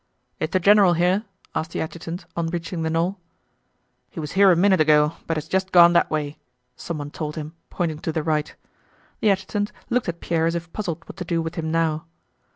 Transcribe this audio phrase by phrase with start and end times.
[0.39, 3.19] "Is the general here?" asked the adjutant on reaching the knoll.
[4.09, 6.39] "He was here a minute ago but has just gone that way,"
[6.75, 8.55] someone told him, pointing to the right.
[9.19, 12.07] The adjutant looked at Pierre as if puzzled what to do with him now.